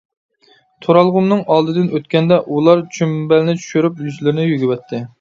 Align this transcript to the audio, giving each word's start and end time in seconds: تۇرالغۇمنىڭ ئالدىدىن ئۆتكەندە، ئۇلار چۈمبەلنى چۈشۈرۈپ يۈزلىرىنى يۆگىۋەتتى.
تۇرالغۇمنىڭ 0.85 1.43
ئالدىدىن 1.57 1.87
ئۆتكەندە، 1.99 2.41
ئۇلار 2.55 2.83
چۈمبەلنى 2.99 3.59
چۈشۈرۈپ 3.63 4.07
يۈزلىرىنى 4.09 4.53
يۆگىۋەتتى. 4.53 5.09